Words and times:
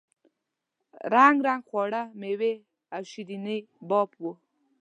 رنګ 1.13 1.37
رنګ 1.47 1.61
خواړه 1.69 2.01
میوې 2.21 2.53
او 2.95 3.01
شیریني 3.11 3.57
باب 3.89 4.09
وو. 4.21 4.31